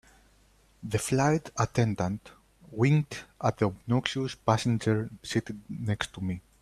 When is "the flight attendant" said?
0.81-2.31